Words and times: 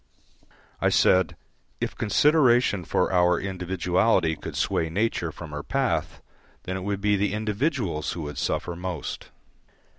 I 0.81 0.89
said, 0.89 1.35
"If 1.79 1.95
consideration 1.95 2.85
for 2.85 3.13
our 3.13 3.37
individuality 3.39 4.35
could 4.35 4.55
sway 4.57 4.89
nature 4.89 5.31
from 5.31 5.51
her 5.51 5.61
path, 5.61 6.23
then 6.63 6.75
it 6.75 6.81
would 6.83 7.01
be 7.01 7.15
the 7.15 7.35
individuals 7.35 8.13
who 8.13 8.23
would 8.23 8.39
suffer 8.39 8.75
most." 8.75 9.29